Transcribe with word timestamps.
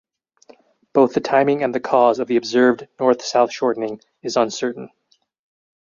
Both 0.93 1.13
the 1.13 1.19
timing 1.21 1.61
and 1.61 1.75
the 1.75 1.79
cause 1.79 2.17
of 2.17 2.27
the 2.27 2.35
observed 2.37 2.87
north–south 2.99 3.53
shortening 3.53 4.01
is 4.23 4.35
uncertain. 4.35 4.89